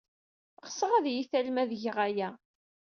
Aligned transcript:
Ɣseɣ 0.65 0.91
ad 0.93 1.05
iyi-tallem 1.07 1.57
ad 1.63 1.71
geɣ 1.81 1.97
aya. 2.07 2.29